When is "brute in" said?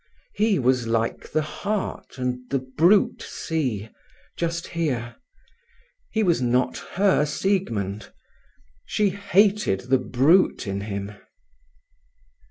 9.99-10.81